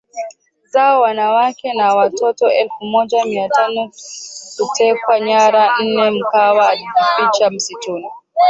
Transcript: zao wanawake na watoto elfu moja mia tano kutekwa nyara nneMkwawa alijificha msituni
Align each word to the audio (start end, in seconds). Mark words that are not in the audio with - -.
zao 0.71 1.01
wanawake 1.01 1.73
na 1.73 1.95
watoto 1.95 2.51
elfu 2.51 2.85
moja 2.85 3.25
mia 3.25 3.49
tano 3.49 3.91
kutekwa 4.57 5.19
nyara 5.19 5.69
nneMkwawa 5.83 6.69
alijificha 6.69 7.49
msituni 7.49 8.07